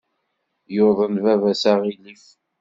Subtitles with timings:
[0.75, 2.25] Yuḍen baba-s aɣilif.